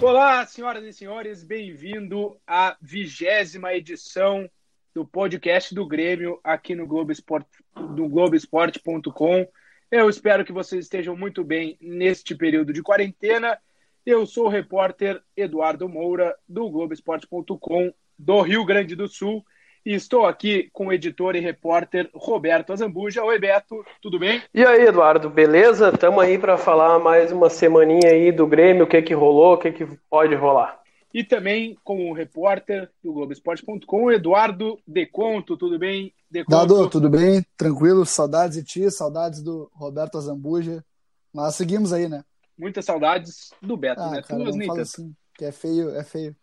[0.00, 4.48] Olá, senhoras e senhores, bem-vindo à vigésima edição
[4.94, 9.48] do podcast do Grêmio aqui no Globoesporte.com.
[9.90, 13.58] Eu espero que vocês estejam muito bem neste período de quarentena.
[14.06, 19.44] Eu sou o repórter Eduardo Moura, do Globoesporte.com, do Rio Grande do Sul,
[19.88, 23.24] e estou aqui com o editor e repórter Roberto Azambuja.
[23.24, 24.42] Oi, Beto, tudo bem?
[24.52, 25.88] E aí, Eduardo, beleza?
[25.88, 29.56] Estamos aí para falar mais uma semaninha aí do Grêmio, o que que rolou, o
[29.56, 30.78] que que pode rolar.
[31.14, 36.12] E também com o repórter do Globoesporte.com, Eduardo Deconto, tudo bem?
[36.30, 36.54] Deconto?
[36.54, 37.42] Dado, tudo bem?
[37.56, 38.04] Tranquilo?
[38.04, 40.84] Saudades de ti, saudades do Roberto Azambuja,
[41.32, 42.22] mas seguimos aí, né?
[42.58, 44.22] Muitas saudades do Beto, ah, né?
[44.22, 46.36] Cara, Tuas, assim, que é feio, é feio.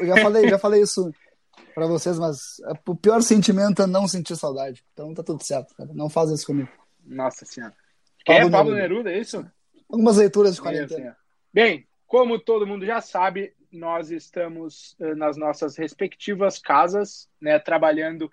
[0.00, 1.12] Eu já falei, já falei isso
[1.74, 4.84] para vocês, mas o pior sentimento é não sentir saudade.
[4.92, 5.90] Então tá tudo certo, cara.
[5.92, 6.68] Não faz isso comigo.
[7.04, 7.74] Nossa senhora.
[8.24, 9.50] Quem Pablo é Pablo Neruda, Neruda, é isso?
[9.88, 11.16] Algumas leituras de quarentena.
[11.52, 18.30] Bem, como todo mundo já sabe, nós estamos uh, nas nossas respectivas casas, né, trabalhando.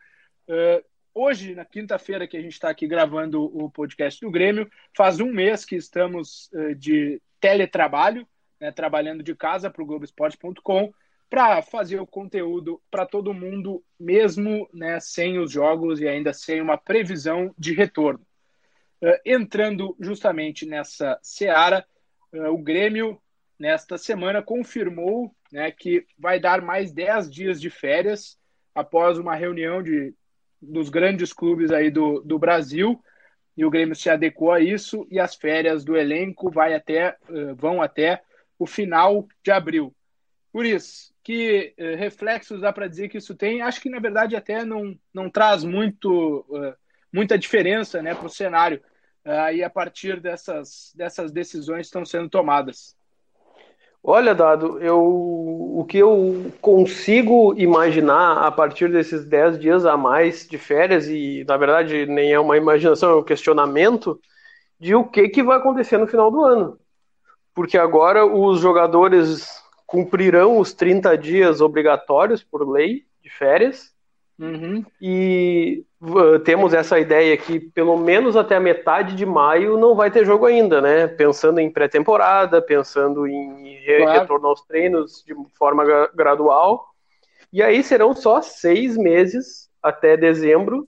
[0.48, 5.20] Uh, hoje, na quinta-feira que a gente está aqui gravando o podcast do Grêmio, faz
[5.20, 8.28] um mês que estamos uh, de teletrabalho,
[8.60, 10.94] né, trabalhando de casa para o Globoesporte.com
[11.36, 16.62] para fazer o conteúdo para todo mundo, mesmo né, sem os jogos e ainda sem
[16.62, 18.26] uma previsão de retorno.
[19.04, 21.86] Uh, entrando justamente nessa seara,
[22.32, 23.22] uh, o Grêmio,
[23.60, 28.40] nesta semana, confirmou né, que vai dar mais 10 dias de férias
[28.74, 30.16] após uma reunião de,
[30.62, 32.98] dos grandes clubes aí do, do Brasil.
[33.58, 37.54] E o Grêmio se adequou a isso e as férias do elenco vai até, uh,
[37.58, 38.24] vão até
[38.58, 39.94] o final de abril.
[40.50, 43.60] Por isso, que uh, reflexos dá para dizer que isso tem?
[43.60, 46.76] Acho que na verdade até não, não traz muito, uh,
[47.12, 48.80] muita diferença né, para o cenário.
[49.26, 52.96] Aí uh, a partir dessas, dessas decisões estão sendo tomadas.
[54.04, 60.48] Olha, Dado, eu, o que eu consigo imaginar a partir desses 10 dias a mais
[60.48, 64.22] de férias, e na verdade nem é uma imaginação, é um questionamento,
[64.80, 66.78] de o que, que vai acontecer no final do ano.
[67.52, 73.94] Porque agora os jogadores cumprirão os 30 dias obrigatórios por lei de férias.
[74.38, 74.84] Uhum.
[75.02, 80.12] E uh, temos essa ideia que pelo menos até a metade de maio não vai
[80.12, 81.08] ter jogo ainda, né?
[81.08, 84.20] Pensando em pré-temporada, pensando em claro.
[84.20, 86.86] retorno aos treinos de forma gradual.
[87.54, 90.88] E aí serão só seis meses até dezembro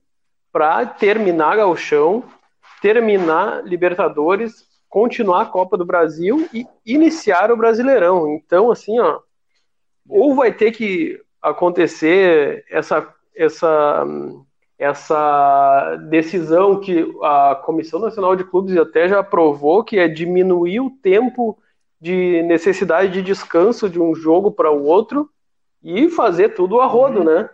[0.52, 2.24] para terminar Gauchão,
[2.82, 8.28] terminar Libertadores, continuar a Copa do Brasil e iniciar o Brasileirão.
[8.30, 9.20] Então, assim, ó,
[10.08, 14.06] ou vai ter que acontecer essa essa
[14.80, 20.92] essa decisão que a Comissão Nacional de Clubes até já aprovou, que é diminuir o
[20.92, 21.58] tempo
[22.00, 25.30] de necessidade de descanso de um jogo para o outro
[25.84, 27.50] e fazer tudo a rodo, né?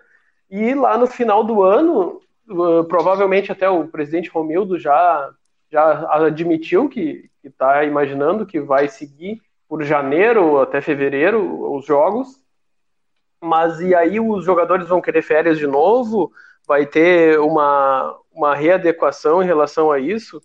[0.50, 2.20] E lá no final do ano,
[2.90, 5.32] provavelmente até o presidente Romildo já
[5.74, 12.40] já admitiu que está imaginando que vai seguir por janeiro até fevereiro os jogos,
[13.42, 16.32] mas e aí os jogadores vão querer férias de novo?
[16.68, 20.40] Vai ter uma, uma readequação em relação a isso?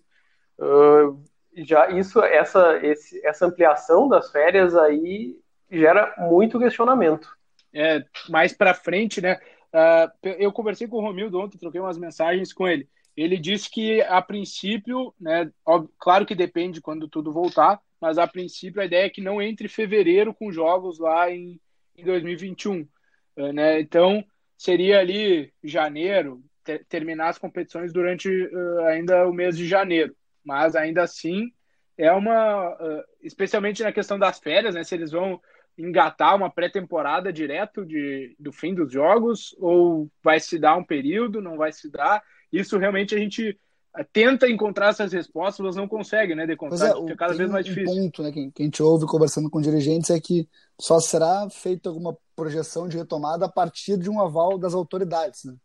[0.57, 1.23] Uh,
[1.57, 5.37] já isso essa esse, essa ampliação das férias aí
[5.69, 7.29] gera muito questionamento.
[7.71, 9.39] É, mais para frente, né?
[9.71, 12.89] Uh, eu conversei com o Romildo ontem, troquei umas mensagens com ele.
[13.21, 15.51] Ele disse que, a princípio, né,
[15.99, 19.67] claro que depende quando tudo voltar, mas a princípio a ideia é que não entre
[19.67, 21.59] fevereiro com jogos lá em,
[21.97, 22.87] em 2021.
[23.35, 23.79] Eh, né?
[23.81, 24.23] Então,
[24.57, 30.15] seria ali janeiro, ter, terminar as competições durante uh, ainda o mês de janeiro.
[30.43, 31.51] Mas ainda assim,
[31.97, 32.69] é uma.
[32.75, 34.83] Uh, especialmente na questão das férias, né?
[34.83, 35.41] Se eles vão
[35.77, 41.41] engatar uma pré-temporada direto de, do fim dos jogos, ou vai se dar um período,
[41.41, 42.21] não vai se dar.
[42.51, 43.57] Isso realmente a gente
[43.97, 47.65] eh, tenta encontrar essas respostas, mas não consegue, né, decontrar, é, fica cada vez mais
[47.65, 47.91] difícil.
[47.91, 50.47] Um ponto, né, que, que a gente ouve conversando com dirigentes é que
[50.79, 55.55] só será feita alguma projeção de retomada a partir de um aval das autoridades, né?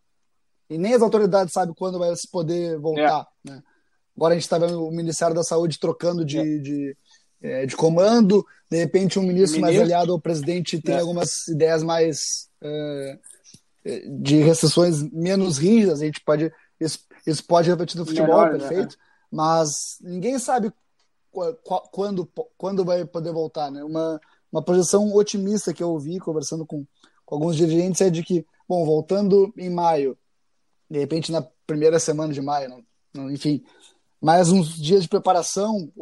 [0.68, 3.50] E nem as autoridades sabem quando vai se poder voltar, é.
[3.50, 3.62] né?
[4.16, 6.58] Agora a gente está vendo o Ministério da Saúde trocando de, é.
[6.58, 6.96] de,
[7.42, 11.00] é, de, comando, de repente um ministro, ministro, mais aliado ao presidente tem é.
[11.00, 13.18] algumas ideias mais é,
[14.08, 16.50] de restrições menos rígidas, a gente pode.
[16.84, 18.58] Isso, isso pode refletir no futebol, Melhor, né?
[18.58, 19.02] perfeito, né?
[19.30, 20.72] mas ninguém sabe
[21.90, 23.82] quando, quando vai poder voltar, né?
[23.82, 24.20] Uma,
[24.52, 26.86] uma projeção otimista que eu ouvi conversando com,
[27.24, 30.16] com alguns dirigentes é de que, bom, voltando em maio,
[30.88, 33.64] de repente na primeira semana de maio, não, não, enfim,
[34.20, 35.92] mais uns dias de preparação,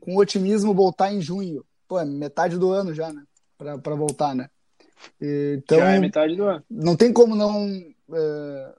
[0.00, 1.64] com otimismo voltar em junho.
[1.86, 3.22] Pô, é metade do ano já, né?
[3.58, 4.48] Para voltar, né?
[5.20, 6.64] Então, já é metade do ano.
[6.70, 7.68] Não tem como não
[8.12, 8.74] é,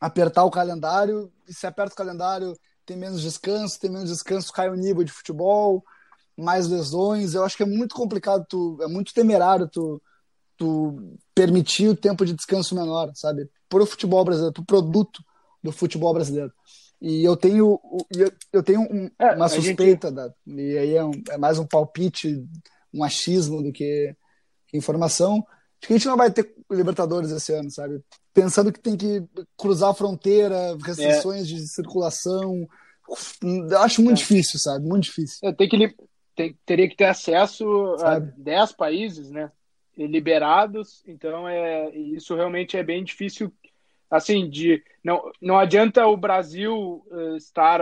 [0.00, 1.32] apertar o calendário.
[1.48, 2.56] E se aperta o calendário,
[2.86, 5.84] tem menos descanso, tem menos descanso, cai o nível de futebol,
[6.36, 7.34] mais lesões.
[7.34, 10.02] Eu acho que é muito complicado, tu, é muito temerário tu,
[10.56, 13.48] tu permitir o tempo de descanso menor, sabe?
[13.68, 15.22] Para o futebol brasileiro, para o produto
[15.62, 16.52] do futebol brasileiro.
[17.00, 17.78] E eu tenho,
[18.16, 20.16] eu, eu tenho um, é, uma suspeita, gente...
[20.16, 22.46] da, e aí é, um, é, mais um palpite,
[22.92, 24.16] um achismo do que,
[24.66, 25.44] que informação,
[25.80, 28.02] de que a gente não vai ter Libertadores esse ano, sabe?
[28.34, 29.22] Pensando que tem que
[29.56, 31.44] cruzar a fronteira, restrições é.
[31.44, 32.68] de circulação.
[33.78, 34.20] Acho muito é.
[34.20, 34.84] difícil, sabe?
[34.84, 35.48] Muito difícil.
[35.48, 35.94] É, tem que,
[36.34, 38.30] tem, teria que ter acesso sabe?
[38.30, 39.50] a 10 países, né?
[39.96, 43.52] Liberados, então é, isso realmente é bem difícil.
[44.10, 47.80] Assim, de não, não adianta o Brasil uh, estar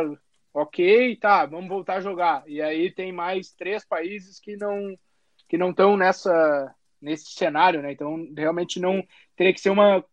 [0.53, 2.45] ok, tá, vamos voltar a jogar.
[2.47, 4.95] E aí tem mais três países que não
[5.49, 7.93] que não estão nessa nesse cenário, né?
[7.93, 9.03] Então, realmente não
[9.37, 10.05] teria que ser uma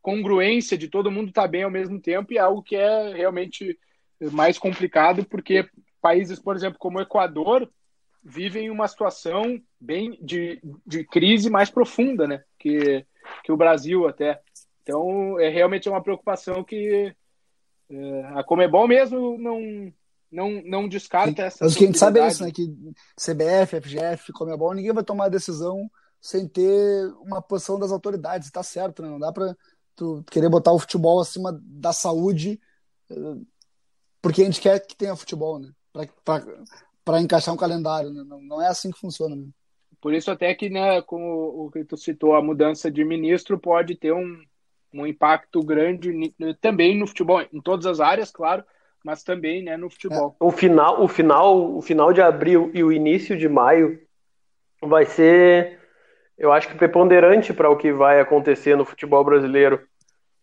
[0.00, 3.12] congruência de todo mundo estar tá bem ao mesmo tempo e é algo que é
[3.14, 3.78] realmente
[4.30, 5.68] mais complicado, porque
[6.00, 7.68] países, por exemplo, como o Equador,
[8.22, 12.42] vivem uma situação bem de, de crise mais profunda, né?
[12.58, 13.04] Que,
[13.42, 14.40] que o Brasil até.
[14.82, 17.14] Então, é realmente uma preocupação que
[17.90, 19.92] é, a Comebol mesmo não
[20.30, 22.50] não, não descarta essa Mas o que a gente sabe é isso, né?
[22.50, 22.66] Que
[23.20, 25.90] CBF, FGF, Comebol, ninguém vai tomar decisão
[26.22, 28.46] sem ter uma posição das autoridades.
[28.46, 29.08] Está certo, né?
[29.08, 29.56] Não dá para
[29.96, 32.60] tu querer botar o futebol acima da saúde
[33.10, 33.36] eh,
[34.22, 35.72] porque a gente quer que tenha futebol, né?
[37.04, 38.22] Para encaixar um calendário, né?
[38.24, 39.48] Não, não é assim que funciona, né?
[40.00, 43.94] Por isso até que, né, como o que tu citou, a mudança de ministro pode
[43.94, 44.42] ter um,
[44.92, 48.64] um impacto grande também no futebol, em todas as áreas, claro,
[49.04, 50.34] mas também né, no futebol.
[50.40, 54.00] O final, o final, o final de abril e o início de maio
[54.80, 55.78] vai ser,
[56.36, 59.80] eu acho que preponderante para o que vai acontecer no futebol brasileiro,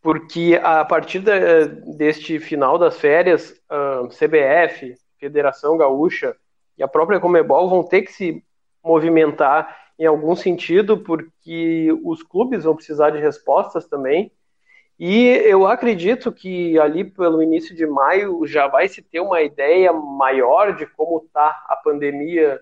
[0.01, 6.35] porque a partir de, deste final das férias, a CBF, Federação Gaúcha
[6.77, 8.43] e a própria Comebol vão ter que se
[8.83, 14.31] movimentar em algum sentido, porque os clubes vão precisar de respostas também.
[14.97, 19.91] E eu acredito que ali pelo início de maio já vai se ter uma ideia
[19.91, 22.59] maior de como está a pandemia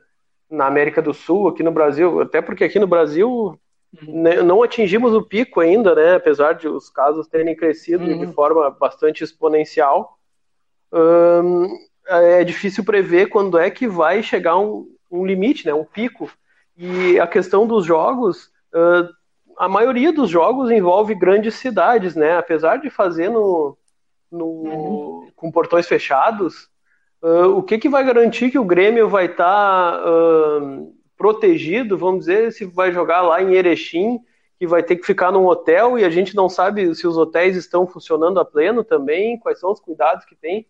[0.49, 3.59] na América do Sul, aqui no Brasil, até porque aqui no Brasil
[4.01, 4.21] uhum.
[4.21, 6.15] né, não atingimos o pico ainda, né?
[6.15, 8.19] Apesar de os casos terem crescido uhum.
[8.25, 10.17] de forma bastante exponencial,
[10.91, 11.67] hum,
[12.07, 15.73] é difícil prever quando é que vai chegar um, um limite, né?
[15.73, 16.29] Um pico.
[16.77, 19.09] E a questão dos jogos uh,
[19.57, 22.37] a maioria dos jogos envolve grandes cidades, né?
[22.37, 23.75] Apesar de fazer no,
[24.31, 25.31] no uhum.
[25.35, 26.69] com portões fechados,
[27.21, 29.43] uh, o que, que vai garantir que o Grêmio vai estar
[29.91, 34.19] tá, uh, protegido, vamos dizer, se vai jogar lá em Erechim,
[34.59, 37.55] que vai ter que ficar num hotel e a gente não sabe se os hotéis
[37.55, 40.65] estão funcionando a pleno também, quais são os cuidados que tem.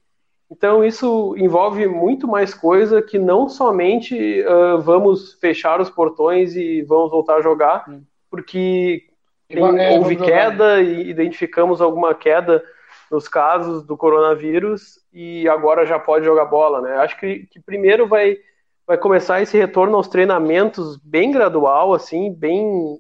[0.50, 6.82] Então isso envolve muito mais coisa que não somente uh, vamos fechar os portões e
[6.84, 7.86] vamos voltar a jogar,
[8.30, 9.04] porque
[9.50, 12.64] tem, é, houve queda e identificamos alguma queda
[13.12, 16.98] nos casos do coronavírus e agora já pode jogar bola, né?
[16.98, 18.38] Acho que, que primeiro vai,
[18.86, 23.00] vai começar esse retorno aos treinamentos bem gradual, assim, bem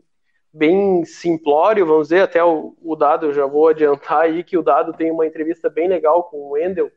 [0.54, 4.64] bem simplório, vamos dizer, até o, o Dado, eu já vou adiantar aí que o
[4.64, 6.90] Dado tem uma entrevista bem legal com o Wendel,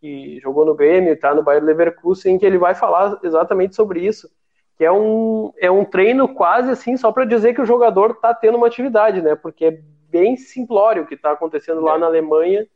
[0.00, 4.00] que jogou no Grêmio, está no Bayern Leverkusen, em que ele vai falar exatamente sobre
[4.00, 4.30] isso,
[4.76, 8.32] que é um, é um treino quase assim, só para dizer que o jogador está
[8.32, 9.34] tendo uma atividade, né?
[9.34, 9.78] Porque é
[10.10, 11.98] bem simplório o que está acontecendo lá é.
[11.98, 12.66] na Alemanha.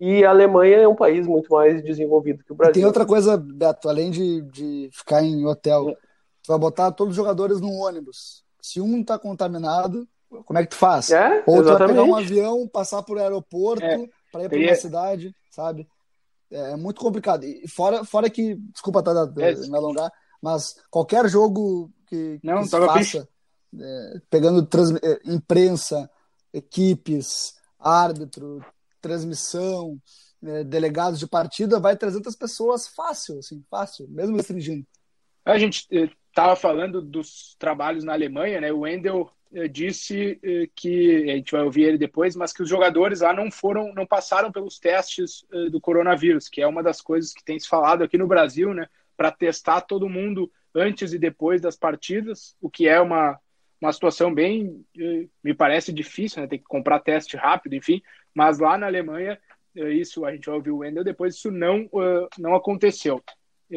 [0.00, 2.72] E a Alemanha é um país muito mais desenvolvido que o Brasil.
[2.72, 5.94] E tem outra coisa, Beto, além de, de ficar em hotel, é.
[5.94, 8.44] tu vai botar todos os jogadores num ônibus.
[8.60, 10.06] Se um está contaminado,
[10.44, 11.10] como é que tu faz?
[11.10, 14.08] É, Ou tu vai pegar um avião, passar por aeroporto é.
[14.30, 15.88] para ir para uma cidade, sabe?
[16.50, 17.44] É, é muito complicado.
[17.44, 19.54] E fora, fora que, desculpa tá, é.
[19.54, 23.28] me alongar, mas qualquer jogo que, Não, que se faça,
[23.78, 26.08] é, pegando trans, é, imprensa,
[26.52, 28.64] equipes, árbitro,
[29.00, 29.98] transmissão,
[30.42, 34.86] é, delegados de partida, vai 300 pessoas fácil, assim, fácil, mesmo restringindo.
[35.44, 38.72] A gente estava falando dos trabalhos na Alemanha, né?
[38.72, 39.30] O Wendel
[39.72, 40.38] disse
[40.76, 44.06] que a gente vai ouvir ele depois, mas que os jogadores lá não foram, não
[44.06, 48.18] passaram pelos testes do coronavírus, que é uma das coisas que tem se falado aqui
[48.18, 48.86] no Brasil, né?
[49.16, 53.40] Para testar todo mundo antes e depois das partidas, o que é uma,
[53.80, 54.84] uma situação bem,
[55.42, 56.48] me parece difícil, né?
[56.48, 58.02] Tem que comprar teste rápido, enfim.
[58.34, 59.38] Mas lá na Alemanha,
[59.74, 61.88] isso a gente vai ouvir o Wendel depois, isso não,
[62.38, 63.22] não aconteceu.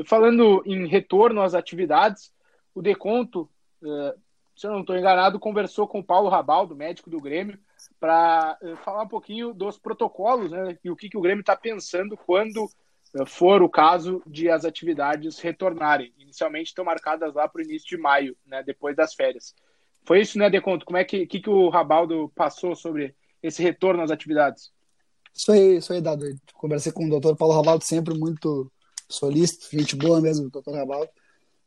[0.05, 2.33] Falando em retorno às atividades,
[2.73, 3.49] o Deconto,
[3.83, 4.15] eh,
[4.55, 7.59] se eu não estou enganado, conversou com o Paulo Rabaldo, médico do Grêmio,
[7.99, 11.55] para eh, falar um pouquinho dos protocolos né, e o que, que o Grêmio está
[11.55, 12.69] pensando quando
[13.15, 16.13] eh, for o caso de as atividades retornarem.
[16.17, 19.53] Inicialmente estão marcadas lá para o início de maio, né, depois das férias.
[20.03, 20.85] Foi isso, né, Deconto?
[20.85, 24.71] Como é que, que, que o Rabaldo passou sobre esse retorno às atividades?
[25.33, 26.25] Isso aí, isso aí, Dado.
[26.53, 28.71] Conversei com o doutor Paulo Rabaldo, sempre muito
[29.09, 31.09] solícito, gente boa mesmo, doutor Rabaldo.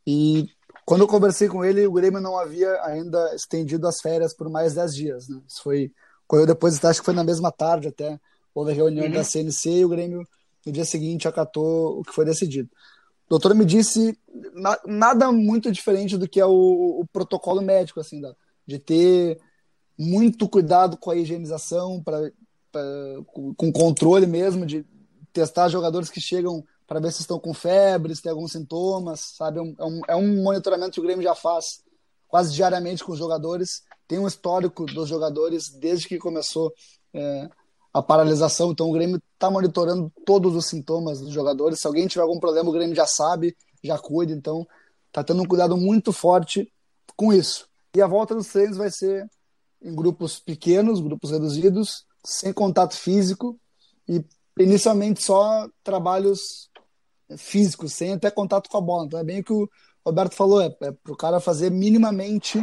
[0.07, 0.49] E
[0.85, 4.75] quando eu conversei com ele, o Grêmio não havia ainda estendido as férias por mais
[4.75, 5.29] 10 dias.
[5.29, 5.41] Né?
[5.49, 5.93] Isso foi.
[6.27, 8.19] Quando eu depois, acho que foi na mesma tarde até,
[8.55, 9.13] houve a reunião uhum.
[9.13, 10.27] da CNC e o Grêmio,
[10.65, 12.69] no dia seguinte, acatou o que foi decidido.
[13.35, 14.17] O doutor me disse
[14.55, 18.33] na, nada muito diferente do que é o, o protocolo médico, assim, da,
[18.65, 19.41] de ter
[19.99, 22.31] muito cuidado com a higienização, pra,
[22.71, 22.83] pra,
[23.57, 24.87] com controle mesmo, de
[25.33, 29.59] testar jogadores que chegam para ver se estão com febre, se tem alguns sintomas, sabe?
[29.59, 31.83] É um, é um monitoramento que o Grêmio já faz
[32.29, 33.83] quase diariamente com os jogadores.
[34.07, 36.73] Tem um histórico dos jogadores desde que começou
[37.13, 37.49] é,
[37.95, 41.79] a paralisação, então o Grêmio está monitorando todos os sintomas dos jogadores.
[41.79, 44.67] Se alguém tiver algum problema, o Grêmio já sabe, já cuida, então
[45.07, 46.71] está tendo um cuidado muito forte
[47.17, 47.69] com isso.
[47.95, 49.25] E a volta dos treinos vai ser
[49.81, 53.57] em grupos pequenos, grupos reduzidos, sem contato físico
[54.09, 54.25] e
[54.59, 56.69] inicialmente só trabalhos
[57.37, 59.07] físico, sem até contato com a bola.
[59.07, 59.69] Então é bem o que o
[60.05, 62.59] Roberto falou, é, é para o cara fazer minimamente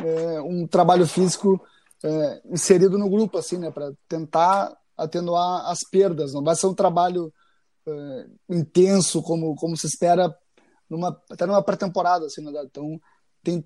[0.00, 1.60] é, um trabalho físico
[2.04, 6.32] é, inserido no grupo, assim, né, para tentar atenuar as perdas.
[6.32, 7.32] Não vai ser um trabalho
[7.86, 10.34] é, intenso como, como se espera
[10.88, 12.52] numa, até numa pré-temporada, assim, né?
[12.64, 13.00] Então
[13.42, 13.60] tem,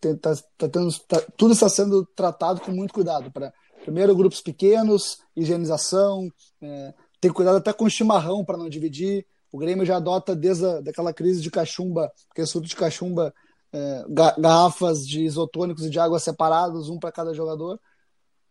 [0.00, 3.52] tem, tá, tá tendo, tá, tudo está sendo tratado com muito cuidado para
[3.82, 6.28] primeiro grupos pequenos, higienização,
[6.60, 10.80] é, ter cuidado até com chimarrão para não dividir, o Grêmio já adota desde a,
[10.80, 13.34] daquela crise de cachumba, porque surto de cachumba,
[13.72, 14.04] é,
[14.38, 17.80] garrafas de isotônicos e de água separados, um para cada jogador,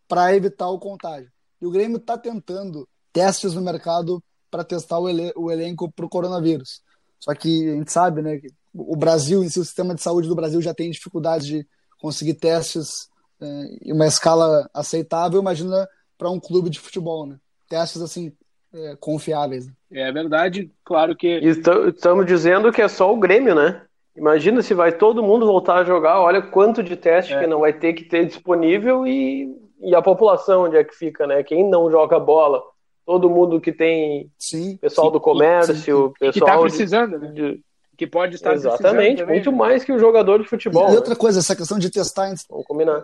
[0.07, 1.31] para evitar o contágio.
[1.61, 6.05] E o Grêmio está tentando testes no mercado para testar o, ele o elenco para
[6.05, 6.81] o coronavírus.
[7.19, 10.27] Só que a gente sabe, né, que o Brasil, em si, o sistema de saúde
[10.27, 11.67] do Brasil já tem dificuldade de
[11.99, 13.07] conseguir testes
[13.39, 13.45] é,
[13.83, 15.39] em uma escala aceitável.
[15.39, 15.87] Imagina
[16.17, 17.37] para um clube de futebol, né?
[17.69, 18.33] Testes assim
[18.73, 19.67] é, confiáveis.
[19.91, 21.27] É verdade, claro que.
[21.27, 23.85] Estamos dizendo que é só o Grêmio, né?
[24.15, 27.39] Imagina se vai todo mundo voltar a jogar, olha quanto de teste é.
[27.39, 29.49] que não vai ter que ter disponível e,
[29.79, 31.43] e a população onde é que fica, né?
[31.43, 32.61] Quem não joga bola,
[33.05, 37.31] todo mundo que tem sim, pessoal sim, do comércio, sim, pessoal que está precisando, né?
[37.31, 37.61] De,
[37.97, 40.89] que pode estar exatamente muito mais que o jogador de futebol.
[40.89, 41.19] E, e outra né?
[41.19, 43.03] coisa, essa questão de testar antes, Vamos combinar.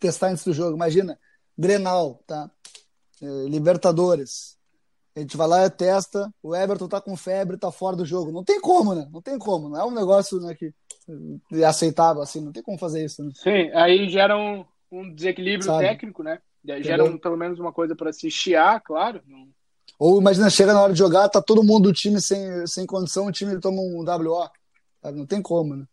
[0.00, 1.18] testar antes do jogo, imagina,
[1.56, 2.50] Grenal, tá?
[3.22, 4.56] É, Libertadores,
[5.14, 8.32] a gente vai lá e testa, o Everton tá com febre, tá fora do jogo.
[8.32, 9.06] Não tem como, né?
[9.12, 9.68] Não tem como.
[9.68, 10.72] Não é um negócio né, que
[11.52, 13.22] é aceitável, assim, não tem como fazer isso.
[13.22, 13.30] Né?
[13.34, 15.84] Sim, aí gera um, um desequilíbrio Sabe?
[15.84, 16.38] técnico, né?
[16.64, 19.20] Gera um, pelo menos uma coisa para se chiar, claro.
[19.98, 23.26] Ou imagina, chega na hora de jogar, tá todo mundo do time sem, sem condição,
[23.26, 24.48] o time toma um WO.
[25.02, 25.18] Sabe?
[25.18, 25.84] Não tem como, né?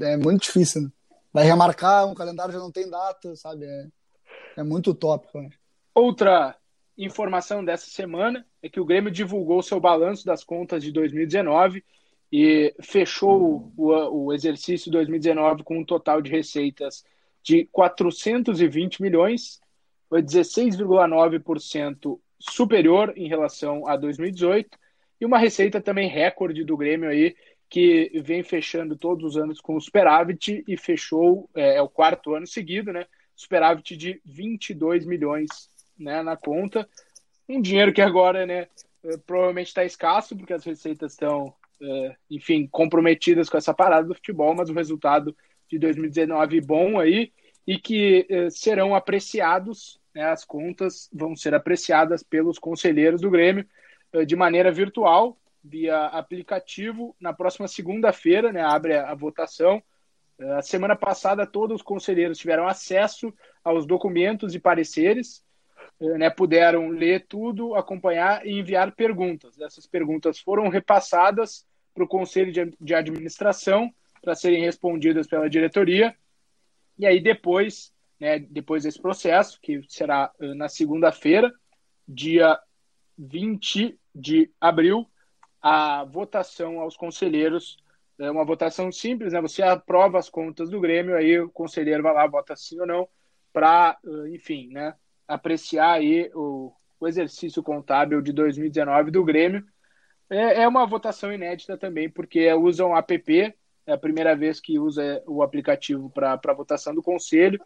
[0.00, 0.88] É muito difícil, né?
[1.32, 3.66] Vai remarcar, um calendário já não tem data, sabe?
[3.66, 3.86] É,
[4.58, 5.38] é muito utópico.
[5.38, 5.50] Né?
[5.94, 6.56] Outra
[6.98, 11.84] informação dessa semana é que o Grêmio divulgou seu balanço das contas de 2019
[12.30, 17.04] e fechou o, o exercício 2019 com um total de receitas
[17.42, 19.60] de 420 milhões,
[20.08, 24.78] foi 16,9% superior em relação a 2018
[25.20, 27.34] e uma receita também recorde do Grêmio aí
[27.70, 32.46] que vem fechando todos os anos com superávit e fechou é, é o quarto ano
[32.46, 33.06] seguido, né?
[33.36, 35.48] Superávit de 22 milhões
[35.98, 36.88] né, na conta.
[37.48, 38.68] Um dinheiro que agora, né,
[39.04, 44.14] eh, provavelmente está escasso, porque as receitas estão, eh, enfim, comprometidas com essa parada do
[44.14, 45.36] futebol, mas o resultado
[45.68, 47.32] de 2019 bom aí
[47.66, 53.66] e que eh, serão apreciados, né, as contas vão ser apreciadas pelos conselheiros do Grêmio
[54.26, 59.82] de maneira virtual, via aplicativo, na próxima segunda-feira, né, abre a, a votação.
[60.56, 65.44] A semana passada, todos os conselheiros tiveram acesso aos documentos e pareceres
[66.00, 69.60] né, puderam ler tudo, acompanhar e enviar perguntas.
[69.60, 76.14] Essas perguntas foram repassadas para o Conselho de, Administração para serem respondidas pela diretoria.
[76.96, 81.52] E aí depois, né, depois desse processo, que será uh, na segunda-feira,
[82.06, 82.58] dia
[83.16, 85.08] 20 de abril,
[85.60, 87.76] a votação aos conselheiros
[88.20, 89.40] é uma votação simples, né?
[89.40, 93.08] Você aprova as contas do Grêmio, aí o conselheiro vai lá, vota sim ou não,
[93.52, 93.96] para,
[94.32, 94.94] enfim, né,
[95.28, 99.62] apreciar aí o, o exercício contábil de 2019 do Grêmio.
[100.30, 103.54] É, é uma votação inédita também, porque usam app,
[103.86, 107.60] é a primeira vez que usa o aplicativo para a votação do conselho,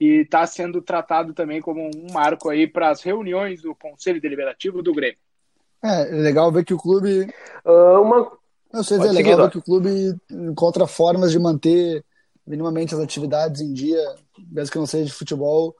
[0.00, 4.82] e está sendo tratado também como um marco aí para as reuniões do Conselho Deliberativo
[4.82, 5.18] do Grêmio.
[5.80, 7.28] É, é legal ver que o clube.
[7.64, 8.32] Uh, uma...
[8.72, 12.04] Não sei se é legal ver que o clube encontra formas de manter
[12.44, 14.00] minimamente as atividades em dia,
[14.50, 15.76] mesmo que não seja de futebol,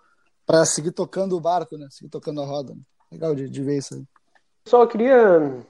[0.47, 1.87] para seguir tocando o barco, né?
[1.91, 2.75] Seguir tocando a roda.
[3.11, 4.05] Legal de, de ver isso aí.
[4.67, 5.65] Só queria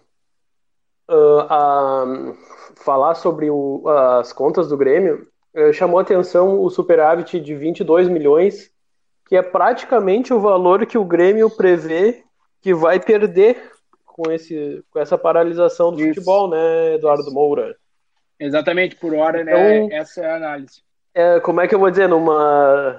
[1.11, 2.39] uh, uh,
[2.77, 5.27] falar sobre o, as contas do Grêmio.
[5.55, 8.71] Uh, chamou atenção o superávit de 22 milhões,
[9.27, 12.23] que é praticamente o valor que o Grêmio prevê
[12.61, 13.73] que vai perder
[14.05, 16.15] com, esse, com essa paralisação do Isso.
[16.15, 17.75] futebol, né, Eduardo Moura?
[18.39, 19.79] Exatamente, por hora, né?
[19.79, 20.83] Então, essa é a análise.
[21.15, 22.09] É, como é que eu vou dizer?
[22.09, 22.97] Numa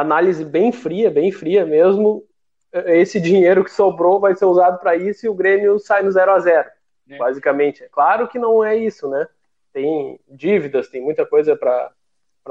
[0.00, 2.24] análise bem fria, bem fria mesmo,
[2.72, 6.32] esse dinheiro que sobrou vai ser usado para isso e o Grêmio sai no 0
[6.32, 6.68] a 0
[7.08, 7.16] é.
[7.16, 7.84] basicamente.
[7.84, 9.28] É claro que não é isso, né?
[9.72, 11.92] Tem dívidas, tem muita coisa para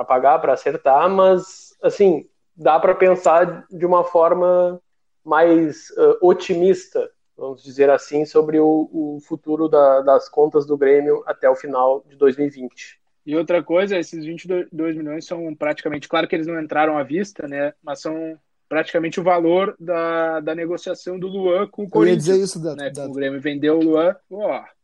[0.06, 4.82] pagar, para acertar, mas, assim, dá para pensar de uma forma
[5.24, 11.24] mais uh, otimista vamos dizer assim, sobre o, o futuro da, das contas do Grêmio
[11.26, 13.00] até o final de 2020.
[13.26, 17.48] E outra coisa, esses 22 milhões são praticamente, claro que eles não entraram à vista,
[17.48, 17.74] né?
[17.82, 18.38] Mas são
[18.68, 22.28] praticamente o valor da, da negociação do Luan com o Corinthians.
[22.28, 22.90] Eu ia dizer isso, da, né?
[22.90, 23.08] da...
[23.08, 24.16] O Grêmio vendeu o Luan.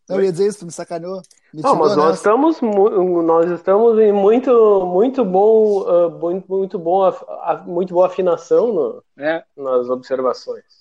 [0.07, 1.21] Eu ia dizer isso, tu me sacaneou.
[1.53, 7.11] Me não, mas nós estamos, nós estamos em muito, muito bom, uh, muito, muito bom,
[7.65, 9.43] muito boa afinação no, é.
[9.55, 10.79] nas observações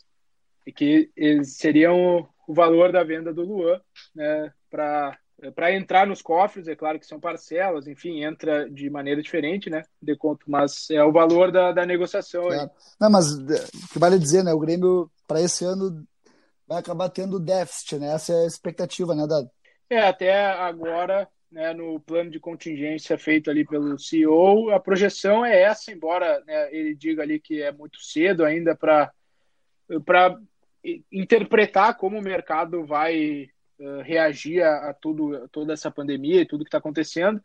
[0.68, 1.10] e que
[1.44, 3.80] seriam o valor da venda do Luan,
[4.14, 5.18] né, para
[5.54, 9.84] para entrar nos cofres, é claro que são parcelas, enfim, entra de maneira diferente, né,
[10.02, 12.52] de conto, mas é o valor da, da negociação.
[12.52, 12.68] É.
[13.00, 16.04] Não, mas é, o que vale dizer, né, o Grêmio para esse ano
[16.66, 19.48] vai acabar tendo déficit, né, essa é a expectativa, né, Dado?
[19.88, 25.62] É, até agora, né, no plano de contingência feito ali pelo CEO, a projeção é
[25.62, 29.12] essa, embora né, ele diga ali que é muito cedo ainda para
[31.12, 33.48] interpretar como o mercado vai
[33.80, 37.40] uh, reagir a, a, tudo, a toda essa pandemia e tudo que está acontecendo.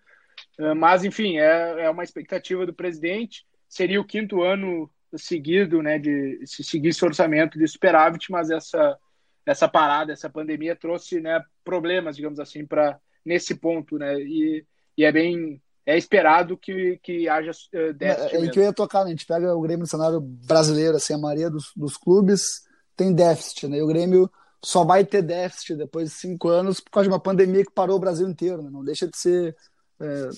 [0.60, 3.46] Uh, mas, enfim, é, é uma expectativa do presidente.
[3.68, 8.98] Seria o quinto ano seguido né, de se seguir esse orçamento de superávit, mas essa,
[9.46, 13.98] essa parada, essa pandemia trouxe né, problemas, digamos assim, para nesse ponto.
[13.98, 14.66] Né, e,
[14.98, 18.36] e é bem é esperado que, que haja uh, déficit.
[18.36, 19.08] É, é que eu ia tocar, né?
[19.08, 22.64] a gente pega o Grêmio no cenário brasileiro, assim, a maioria dos, dos clubes
[22.96, 23.78] tem déficit, né?
[23.78, 24.32] E o Grêmio
[24.64, 27.98] só vai ter déficit depois de cinco anos por causa de uma pandemia que parou
[27.98, 28.70] o Brasil inteiro, né?
[28.72, 29.56] Não deixa de ser.
[30.00, 30.30] É,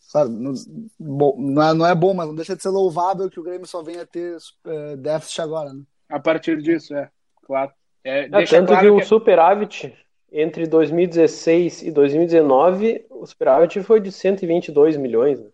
[0.00, 0.52] sabe, não,
[0.98, 3.66] bom, não, é, não é bom, mas não deixa de ser louvável que o Grêmio
[3.66, 5.82] só venha a ter é, déficit agora, né?
[6.08, 7.08] A partir disso, é,
[7.46, 7.72] claro.
[8.02, 9.04] É, é tanto claro que o que...
[9.04, 9.94] superávit
[10.32, 15.40] entre 2016 e 2019, o superávit foi de 122 milhões.
[15.40, 15.50] Né?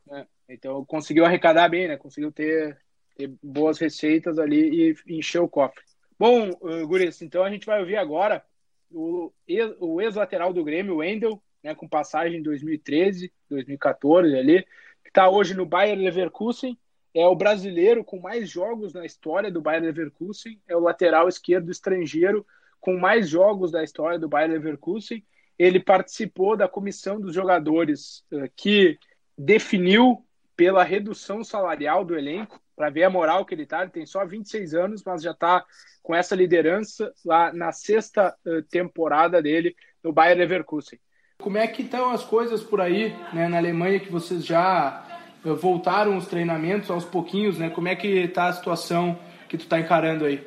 [0.49, 1.97] É, então conseguiu arrecadar bem, né?
[1.97, 2.79] Conseguiu ter,
[3.15, 5.83] ter boas receitas ali e encher o cofre.
[6.19, 8.43] Bom, uh, Guris, então a gente vai ouvir agora
[8.91, 9.33] o,
[9.79, 14.63] o ex-lateral do Grêmio, Wendel, né, com passagem em 2013, 2014 ali,
[15.03, 16.79] que está hoje no Bayern Leverkusen,
[17.15, 21.71] é o brasileiro com mais jogos na história do Bayern Leverkusen, é o lateral esquerdo
[21.71, 22.47] estrangeiro
[22.81, 25.25] com mais jogos da história do Bayern Leverkusen.
[25.59, 28.99] Ele participou da comissão dos jogadores uh, que
[29.37, 30.26] definiu
[30.57, 33.83] pela redução salarial do elenco, para ver a moral que ele está.
[33.83, 35.65] Ele tem só 26 anos, mas já está
[36.03, 40.99] com essa liderança lá na sexta uh, temporada dele no Bayern Leverkusen.
[41.39, 45.05] Como é que estão as coisas por aí, né, na Alemanha, que vocês já
[45.45, 47.71] voltaram os treinamentos aos pouquinhos, né?
[47.71, 50.45] Como é que está a situação que tu está encarando aí?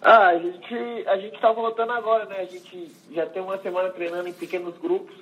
[0.00, 0.74] Ah, a gente
[1.06, 2.36] a gente está voltando agora, né?
[2.38, 5.14] A gente já tem uma semana treinando em pequenos grupos,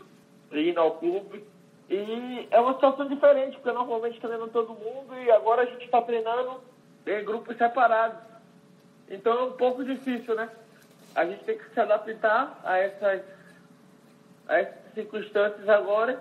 [0.52, 1.42] indo ao clube
[1.88, 6.02] e é uma situação diferente, porque normalmente treinando todo mundo e agora a gente está
[6.02, 6.60] treinando
[7.06, 8.18] em grupos separados.
[9.08, 10.50] Então é um pouco difícil, né?
[11.14, 13.22] A gente tem que se adaptar a essas,
[14.48, 16.20] a essas circunstâncias agora,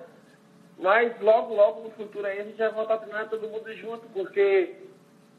[0.78, 4.08] mas logo, logo no futuro aí a gente vai voltar a treinar todo mundo junto,
[4.10, 4.76] porque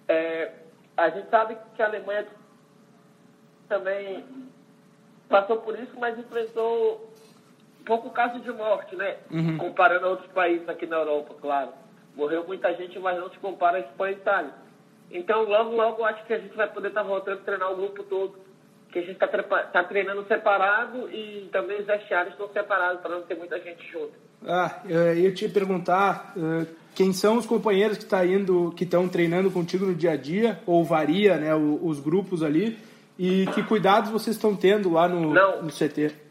[0.09, 0.53] é,
[0.97, 2.27] a gente sabe que a Alemanha
[3.69, 4.25] também
[5.29, 7.13] passou por isso, mas enfrentou
[7.87, 9.17] pouco caso de morte, né?
[9.31, 9.57] Uhum.
[9.57, 11.71] Comparando a outros países aqui na Europa, claro.
[12.15, 14.53] Morreu muita gente, mas não se compara a Espanha e Itália.
[15.11, 17.77] Então, logo, logo, acho que a gente vai poder estar tá voltando a treinar o
[17.77, 18.35] grupo todo.
[18.91, 23.23] Que a gente está tá treinando separado e também os vestiários estão separados para não
[23.23, 24.13] ter muita gente junto.
[24.47, 29.09] Ah, eu ia te perguntar uh, quem são os companheiros que tá indo, que estão
[29.09, 32.79] treinando contigo no dia a dia, ou varia, né, os grupos ali,
[33.19, 36.26] e que cuidados vocês estão tendo lá no, não, no CT?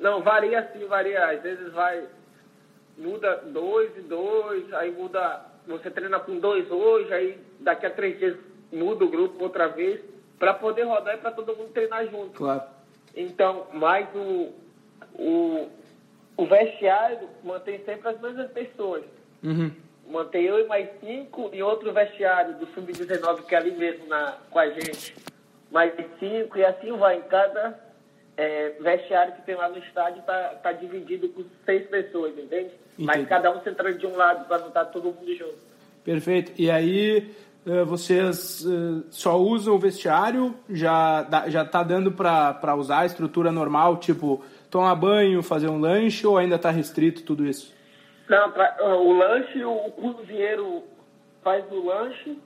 [0.00, 1.26] Não, varia sim, varia.
[1.26, 2.04] Às vezes vai,
[2.96, 8.18] muda dois e dois, aí muda, você treina com dois hoje, aí daqui a três
[8.18, 8.36] dias
[8.72, 10.00] muda o grupo outra vez,
[10.38, 12.30] para poder rodar e para todo mundo treinar junto.
[12.30, 12.62] Claro.
[13.14, 14.52] Então, mais o,
[15.14, 15.68] o,
[16.36, 19.04] o vestiário mantém sempre as mesmas pessoas.
[19.42, 19.70] Uhum.
[20.08, 24.38] Mantém eu e mais cinco e outro vestiário do Sub-19 que é ali mesmo na,
[24.50, 25.14] com a gente.
[25.70, 27.18] Mais cinco e assim vai.
[27.18, 27.78] Em cada
[28.40, 32.70] é, vestiário que tem lá no estádio tá, tá dividido com seis pessoas, entende?
[32.98, 33.06] Entendi.
[33.06, 35.58] Mas cada um sentando de um lado para não estar todo mundo junto.
[36.02, 36.50] Perfeito.
[36.58, 37.30] E aí
[37.66, 40.54] eh, vocês eh, só usam o vestiário?
[40.70, 46.26] Já, já tá dando para usar a estrutura normal, tipo tomar banho, fazer um lanche
[46.26, 47.74] ou ainda está restrito tudo isso?
[48.26, 50.84] Não, pra, o lanche, o cozinheiro
[51.42, 52.38] faz o lanche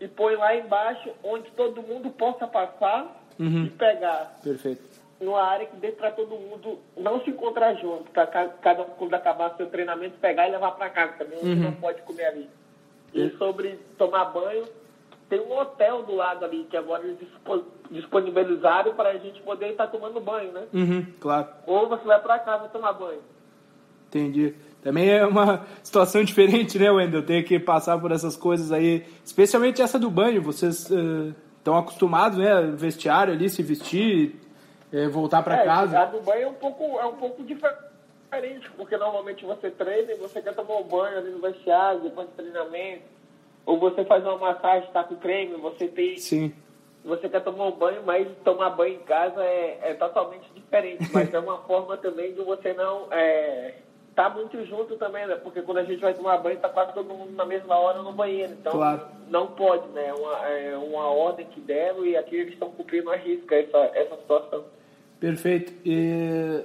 [0.00, 3.64] e põe lá embaixo onde todo mundo possa passar uhum.
[3.64, 4.38] e pegar.
[4.44, 4.93] Perfeito.
[5.20, 9.14] Numa área que dê para todo mundo não se encontrar junto, para cada um, quando
[9.14, 11.38] acabar seu treinamento, pegar e levar para casa também.
[11.38, 11.54] Uhum.
[11.54, 12.50] Você não pode comer ali.
[13.14, 14.64] E sobre tomar banho,
[15.28, 17.18] tem um hotel do lado ali, que agora eles
[17.90, 20.64] disponibilizaram para a gente poder estar tomando banho, né?
[20.72, 21.48] Uhum, claro.
[21.66, 23.20] Ou você vai para casa tomar banho.
[24.08, 24.54] Entendi.
[24.82, 27.24] Também é uma situação diferente, né, Wendel?
[27.24, 30.42] Ter que passar por essas coisas aí, especialmente essa do banho.
[30.42, 34.36] Vocês estão uh, acostumados, né, vestiário ali, se vestir,
[34.94, 35.98] uh, voltar para é, casa.
[36.00, 40.16] A do banho é um pouco, é um pouco diferente, porque normalmente você treina e
[40.16, 43.14] você quer tomar um banho ali no vestiário, depois do treinamento
[43.66, 46.16] ou você faz uma massagem, está com creme, você tem.
[46.18, 46.52] Sim.
[47.04, 51.10] Você quer tomar um banho, mas tomar banho em casa é, é totalmente diferente.
[51.12, 53.74] Mas é uma forma também de você não é,
[54.14, 55.36] tá muito junto também, né?
[55.36, 58.12] Porque quando a gente vai tomar banho, tá quase todo mundo na mesma hora no
[58.12, 58.52] banheiro.
[58.52, 59.06] Então claro.
[59.28, 60.08] não pode, né?
[60.08, 63.78] É uma, é uma ordem que deram e aqui eles estão cumprindo a risca essa,
[63.94, 64.64] essa situação.
[65.24, 65.72] Perfeito.
[65.86, 66.64] E,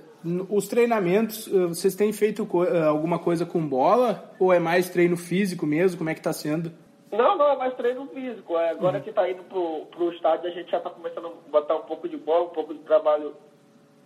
[0.50, 4.34] os treinamentos, eh, vocês têm feito co eh, alguma coisa com bola?
[4.38, 5.98] Ou é mais treino físico mesmo?
[5.98, 6.70] Como é que está sendo?
[7.10, 8.58] Não, não, é mais treino físico.
[8.58, 9.04] É, agora uhum.
[9.04, 12.10] que está indo pro, pro estádio, a gente já está começando a botar um pouco
[12.10, 13.34] de bola, um pouco de trabalho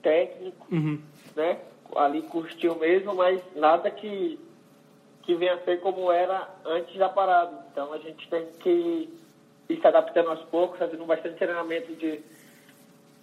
[0.03, 1.01] técnico, uhum.
[1.35, 1.57] né?
[1.95, 4.39] Ali curtiu mesmo, mas nada que,
[5.23, 7.65] que venha a ser como era antes da parada.
[7.71, 9.09] Então a gente tem que
[9.67, 12.21] ir se adaptando aos poucos, fazendo bastante treinamento de,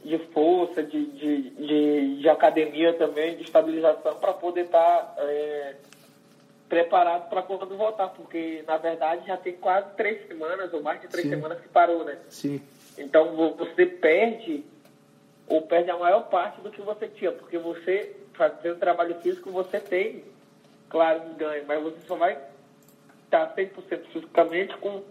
[0.04, 5.14] de força, de, de, de, de academia também, de estabilização, para poder estar.
[5.14, 5.76] Tá, é,
[6.70, 11.08] preparado para quando voltar, porque na verdade já tem quase três semanas ou mais de
[11.08, 11.34] três Sim.
[11.34, 12.16] semanas que parou, né?
[12.30, 12.62] Sim.
[12.96, 14.64] Então você perde
[15.48, 19.80] ou perde a maior parte do que você tinha, porque você fazendo trabalho físico você
[19.80, 20.24] tem,
[20.88, 22.38] claro, um ganho, mas você só vai
[23.24, 25.02] estar 100% fisicamente com,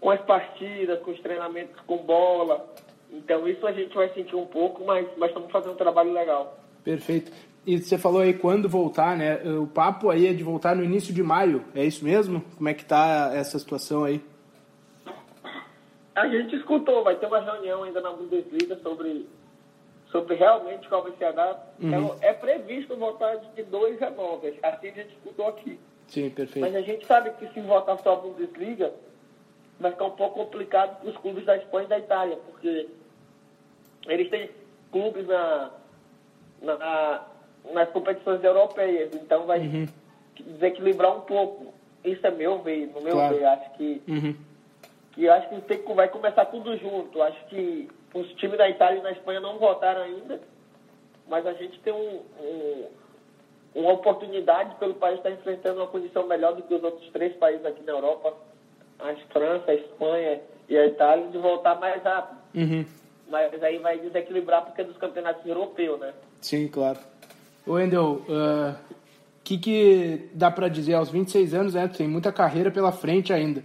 [0.00, 2.68] com as partidas, com os treinamentos com bola.
[3.12, 6.58] Então isso a gente vai sentir um pouco, mas, mas estamos fazendo um trabalho legal.
[6.84, 7.32] Perfeito.
[7.66, 9.42] E você falou aí quando voltar, né?
[9.58, 12.42] O papo aí é de voltar no início de maio, é isso mesmo?
[12.56, 14.22] Como é que tá essa situação aí?
[16.14, 19.28] A gente escutou, vai ter uma reunião ainda na Bundesliga sobre,
[20.10, 21.66] sobre realmente qual vai ser a data.
[21.78, 21.88] Uhum.
[21.88, 25.78] Então, é previsto voltar de dois renoves, assim a gente escutou aqui.
[26.08, 26.64] Sim, perfeito.
[26.64, 28.92] Mas a gente sabe que se voltar só a Bundesliga,
[29.78, 32.88] vai ficar um pouco complicado para os clubes da Espanha e da Itália, porque
[34.06, 34.50] eles têm
[34.90, 35.70] clubes na,
[36.62, 37.26] na,
[37.72, 39.14] nas competições europeias.
[39.14, 39.86] Então vai uhum.
[40.38, 41.74] desequilibrar um pouco.
[42.04, 43.36] Isso é meu ver, no meu claro.
[43.36, 43.44] ver.
[43.44, 44.36] Acho que, uhum.
[45.12, 47.22] que acho que tem, vai começar tudo junto.
[47.22, 50.40] Acho que os times da Itália e da Espanha não votaram ainda,
[51.28, 52.86] mas a gente tem um, um,
[53.74, 57.64] uma oportunidade pelo país estar enfrentando uma condição melhor do que os outros três países
[57.64, 58.34] aqui na Europa,
[58.98, 62.40] a França, a Espanha e a Itália, de voltar mais rápido.
[62.54, 62.84] Uhum.
[63.30, 66.12] Mas aí vai desequilibrar porque é dos campeonatos europeus, né?
[66.40, 66.98] Sim, claro.
[67.66, 68.74] Wendel, o uh,
[69.44, 71.88] que, que dá para dizer aos 26 anos, né?
[71.88, 73.64] Tem muita carreira pela frente ainda.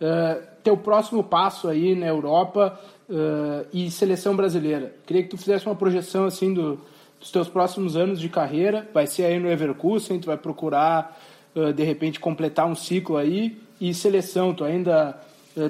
[0.00, 4.94] Uh, teu próximo passo aí na Europa uh, e seleção brasileira.
[5.06, 6.80] Queria que tu fizesse uma projeção assim do,
[7.18, 8.86] dos teus próximos anos de carreira.
[8.92, 11.18] Vai ser aí no Everkusen, tu vai procurar
[11.54, 14.54] uh, de repente completar um ciclo aí e seleção.
[14.54, 15.18] Tu ainda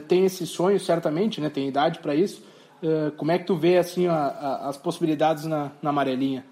[0.09, 1.49] tem esse sonho certamente, né?
[1.49, 2.43] Tem idade para isso.
[2.83, 6.45] Uh, como é que tu vê assim a, a, as possibilidades na, na amarelinha?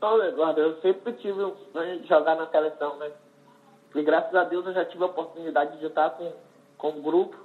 [0.00, 3.10] Olha, Eduardo, eu sempre tive um sonho de jogar na seleção, né?
[3.94, 6.32] E graças a Deus eu já tive a oportunidade de estar com,
[6.76, 7.36] com o grupo,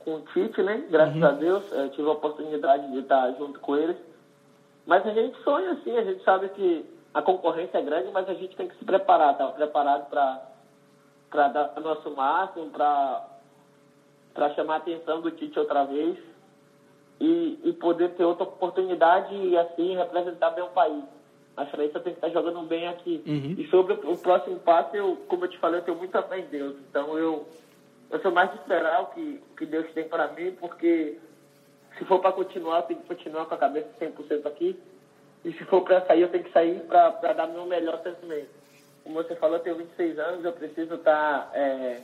[0.00, 0.84] com o Tite, né?
[0.90, 1.24] Graças uhum.
[1.24, 3.96] a Deus, eu tive a oportunidade de estar junto com eles.
[4.86, 8.34] Mas a gente sonha assim, a gente sabe que a concorrência é grande, mas a
[8.34, 9.46] gente tem que se preparar, tá?
[9.48, 13.24] Preparado para dar o nosso máximo, para
[14.54, 16.18] chamar a atenção do Tite outra vez
[17.20, 21.04] e, e poder ter outra oportunidade e assim representar bem o país.
[21.56, 23.22] A França tem que estar jogando bem aqui.
[23.26, 23.54] Uhum.
[23.56, 26.46] E sobre o próximo passo, eu, como eu te falei, eu tenho muita fé em
[26.46, 26.74] Deus.
[26.90, 27.46] Então eu,
[28.10, 31.16] eu sou mais de esperar o que, o que Deus tem para mim, porque
[31.96, 34.76] se for para continuar, eu tenho que continuar com a cabeça 100% aqui.
[35.44, 38.48] E se for para sair, eu tenho que sair para dar meu melhor sentimento.
[39.04, 42.00] Como você falou, eu tenho 26 anos, eu preciso estar é,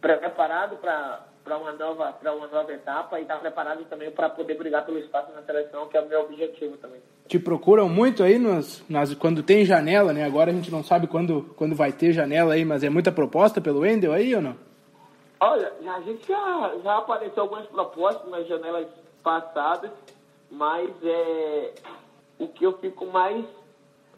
[0.00, 4.54] preparado para uma nova para uma nova etapa e estar tá preparado também para poder
[4.54, 7.00] brigar pelo espaço na seleção, que é o meu objetivo também.
[7.26, 10.24] Te procuram muito aí nos, nas, quando tem janela, né?
[10.24, 13.60] Agora a gente não sabe quando, quando vai ter janela aí, mas é muita proposta
[13.60, 14.56] pelo Wendel aí ou não?
[15.40, 18.86] Olha, a gente já, já apareceu algumas propostas nas janelas
[19.22, 19.90] passadas,
[20.50, 21.72] mas é,
[22.38, 23.44] o que eu fico mais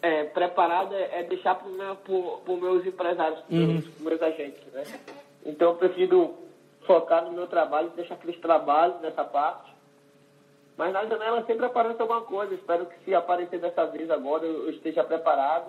[0.01, 3.92] é, preparado é, é deixar para os meus empresários, para os uhum.
[4.01, 4.85] meus agentes, né?
[5.45, 6.35] Então eu prefiro
[6.87, 9.73] focar no meu trabalho, deixar aqueles trabalhos nessa parte.
[10.77, 12.55] Mas na janela sempre aparece alguma coisa.
[12.55, 15.67] Espero que se aparecer dessa vez agora eu esteja preparado.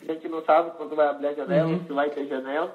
[0.00, 1.84] A gente não sabe quando vai abrir a janela, uhum.
[1.84, 2.74] se vai ter janela.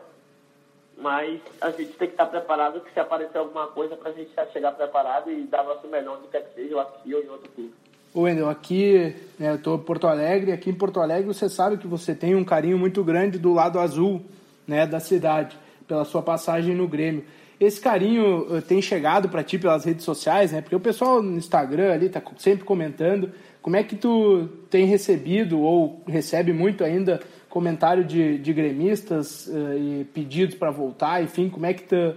[0.98, 4.32] Mas a gente tem que estar preparado que se aparecer alguma coisa para a gente
[4.52, 7.74] chegar preparado e dar nosso melhor, onde quer que seja, aqui ou em outro clube.
[8.14, 11.78] Ô Wendel, aqui né, eu estou em Porto Alegre, aqui em Porto Alegre você sabe
[11.78, 14.22] que você tem um carinho muito grande do lado azul
[14.68, 15.56] né, da cidade,
[15.88, 17.24] pela sua passagem no Grêmio
[17.60, 20.62] esse carinho eh, tem chegado para ti pelas redes sociais, né?
[20.62, 23.32] Porque o pessoal no Instagram ali tá sempre comentando.
[23.62, 27.20] Como é que tu tem recebido ou recebe muito ainda
[27.50, 31.24] comentário de, de gremistas uh, e pedidos para voltar?
[31.24, 32.16] Enfim, como é que tu,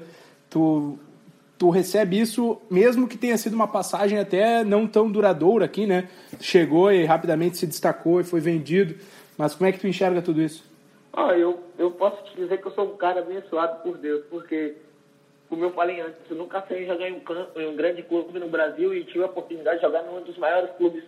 [0.51, 0.99] tu,
[1.59, 6.09] tu recebe isso, mesmo que tenha sido uma passagem até não tão duradoura aqui, né?
[6.39, 8.95] Chegou e rapidamente se destacou e foi vendido.
[9.39, 10.70] Mas como é que tu enxerga tudo isso?
[11.13, 14.77] Ah, eu, eu posso te dizer que eu sou um cara abençoado por Deus, porque
[15.49, 18.49] como eu falei antes, eu nunca fui jogar em um, em um, grande clube no
[18.49, 21.03] Brasil e tive a oportunidade de jogar num dos maiores clubes,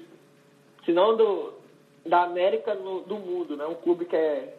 [0.85, 1.55] se não do,
[2.05, 3.65] da América, no, do mundo, né?
[3.67, 4.57] Um clube que é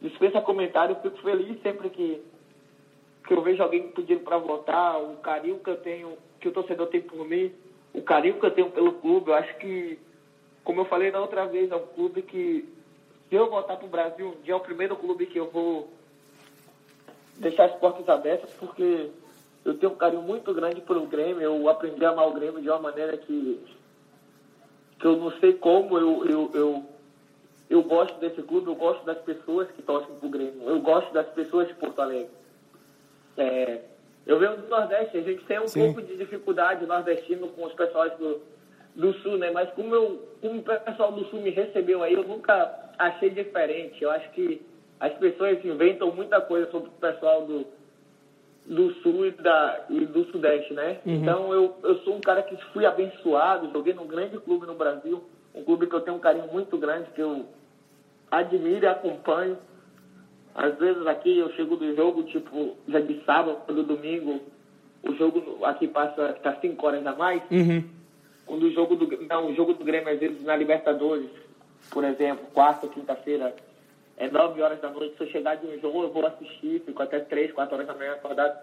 [0.00, 2.22] dispensa comentário, eu fico feliz sempre que,
[3.26, 6.86] que eu vejo alguém pedindo para votar, o carinho que eu tenho, que o torcedor
[6.86, 7.52] tem por mim,
[7.92, 9.98] o carinho que eu tenho pelo clube, eu acho que,
[10.64, 12.66] como eu falei na outra vez, é um clube que,
[13.28, 15.90] se eu voltar para o Brasil um dia, é o primeiro clube que eu vou
[17.36, 19.10] deixar as portas abertas, porque
[19.64, 22.68] eu tenho um carinho muito grande pelo Grêmio, eu aprendi a amar o Grêmio de
[22.68, 23.60] uma maneira que,
[24.98, 26.84] que eu não sei como, eu, eu, eu,
[27.68, 31.26] eu gosto desse clube, eu gosto das pessoas que torcem pro Grêmio, eu gosto das
[31.30, 32.30] pessoas de Porto Alegre.
[33.36, 33.80] É,
[34.24, 35.92] eu venho do Nordeste, a gente tem um Sim.
[35.92, 38.40] pouco de dificuldade nordestino com os pessoais do,
[38.96, 39.50] do Sul, né?
[39.50, 44.02] Mas como, eu, como o pessoal do Sul me recebeu aí, eu nunca achei diferente.
[44.02, 44.60] Eu acho que
[44.98, 47.66] as pessoas inventam muita coisa sobre o pessoal do,
[48.64, 50.98] do sul e, da, e do sudeste, né?
[51.04, 51.14] Uhum.
[51.14, 55.22] Então eu, eu sou um cara que fui abençoado, joguei num grande clube no Brasil,
[55.54, 57.44] um clube que eu tenho um carinho muito grande, que eu
[58.30, 59.58] admiro e acompanho.
[60.54, 64.40] Às vezes aqui eu chego do jogo, tipo, já de sábado, do domingo,
[65.02, 67.42] o jogo aqui passa tá 5 horas a mais.
[67.50, 67.84] Uhum.
[68.46, 71.28] Quando o jogo do não, o jogo do Grêmio às vezes na Libertadores,
[71.90, 73.54] por exemplo, quarta, quinta-feira,
[74.16, 77.02] é 9 horas da noite, se eu chegar de um jogo, eu vou assistir, fico
[77.02, 78.58] até 3, 4 horas da manhã acordado.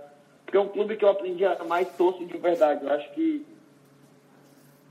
[0.46, 2.84] Porque é um clube que eu aprendi a mais torço de verdade.
[2.84, 3.46] Eu acho que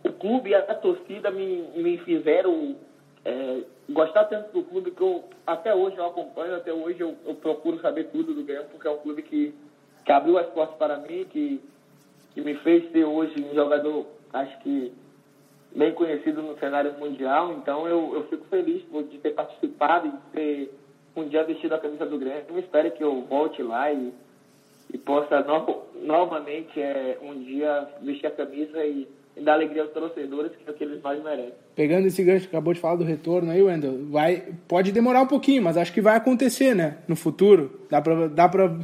[0.05, 2.77] o clube e a torcida me, me fizeram
[3.25, 7.35] é, gostar tanto do clube que eu até hoje eu acompanho, até hoje eu, eu
[7.35, 9.55] procuro saber tudo do Grêmio, porque é um clube que,
[10.05, 11.61] que abriu as portas para mim, que,
[12.35, 14.93] que me fez ser hoje um jogador, acho que
[15.75, 20.19] bem conhecido no cenário mundial, então eu, eu fico feliz de ter participado e de
[20.33, 20.75] ter
[21.17, 22.45] um dia vestido a camisa do Grêmio.
[22.49, 24.13] Eu espero que eu volte lá e,
[24.93, 29.93] e possa no, novamente é, um dia vestir a camisa e, e dar alegria aos
[29.93, 31.55] torcedores, que é o que eles mais merecem.
[31.75, 35.63] Pegando esse gancho, acabou de falar do retorno aí, Wendel, vai, pode demorar um pouquinho,
[35.63, 36.99] mas acho que vai acontecer, né?
[37.09, 37.81] No futuro.
[37.91, 38.79] Dá pra, dá pra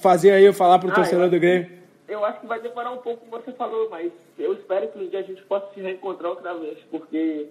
[0.00, 1.30] fazer aí eu falar pro ah, torcedor eu...
[1.30, 1.77] do Grêmio
[2.08, 5.08] eu acho que vai demorar um pouco, como você falou, mas eu espero que um
[5.08, 7.48] dia a gente possa se reencontrar outra vez, porque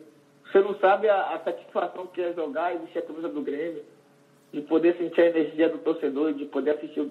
[0.51, 3.83] você não sabe a, a satisfação que é jogar e vestir a camisa do Grêmio,
[4.51, 7.07] de poder sentir a energia do torcedor, de poder assistir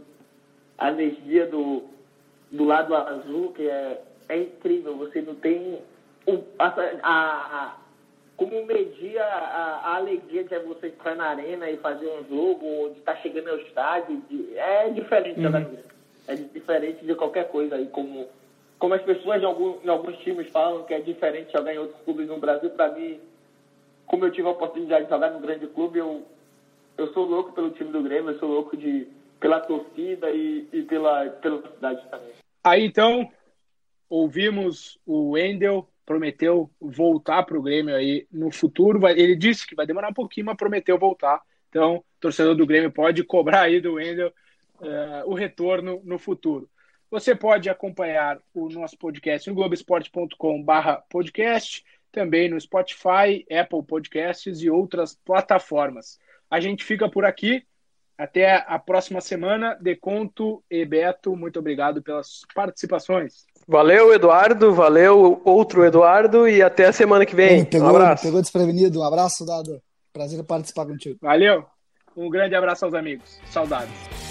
[0.79, 1.85] a energia do,
[2.51, 4.97] do lado azul, que é, é incrível.
[4.97, 5.79] Você não tem
[6.27, 6.67] o, a,
[7.03, 7.77] a,
[8.37, 12.91] como medir a, a, alegria de você estar na arena e fazer um jogo, ou
[12.91, 14.23] de estar chegando ao estádio.
[14.29, 15.53] De, é diferente uhum.
[15.53, 15.61] da
[16.29, 18.27] É diferente de qualquer coisa aí, como,
[18.79, 22.01] como as pessoas de algum, em alguns times falam que é diferente jogar em outros
[22.03, 23.21] clubes no Brasil, para mim,
[24.07, 26.27] como eu tive a oportunidade de jogar no grande clube, eu,
[26.99, 29.07] eu sou louco pelo time do Grêmio, eu sou louco de,
[29.39, 32.33] pela torcida e, e pela, pela cidade também.
[32.65, 33.31] Aí então,
[34.09, 39.07] ouvimos o Wendel, prometeu voltar para o Grêmio aí no futuro.
[39.09, 41.41] Ele disse que vai demorar um pouquinho, mas prometeu voltar.
[41.69, 44.33] Então, torcedor do Grêmio pode cobrar aí do Wendel
[44.81, 46.69] uh, o retorno no futuro.
[47.11, 55.17] Você pode acompanhar o nosso podcast no globesport.com/podcast, também no Spotify, Apple Podcasts e outras
[55.25, 56.19] plataformas.
[56.51, 57.65] A gente fica por aqui.
[58.19, 59.77] Até a próxima semana.
[59.79, 63.45] Deconto e Beto, muito obrigado pelas participações.
[63.69, 64.73] Valeu, Eduardo.
[64.73, 66.49] Valeu, outro Eduardo.
[66.49, 67.63] E até a semana que vem.
[67.65, 68.25] Pegou, um abraço.
[68.25, 69.01] Pegou desprevenido.
[69.01, 69.83] Um abraço, Dado.
[70.15, 71.19] Prazer participar contigo.
[71.21, 71.67] Valeu.
[72.17, 73.39] Um grande abraço aos amigos.
[73.51, 74.26] Saudades.